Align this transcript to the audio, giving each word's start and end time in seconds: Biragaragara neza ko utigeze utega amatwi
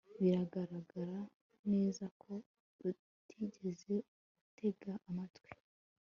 Biragaragara 0.21 1.19
neza 1.71 2.05
ko 2.21 2.31
utigeze 2.89 3.95
utega 4.47 4.93
amatwi 5.09 5.51